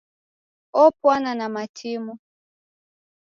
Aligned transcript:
Opwana 0.83 1.31
na 1.39 1.47
matimo. 1.55 2.13